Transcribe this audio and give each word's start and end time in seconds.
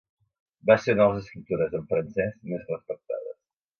Va 0.69 0.77
ser 0.85 0.95
una 0.95 1.05
de 1.11 1.11
les 1.17 1.21
escriptores 1.27 1.77
en 1.81 1.85
francès 1.93 2.33
més 2.55 2.67
respectades. 2.75 3.39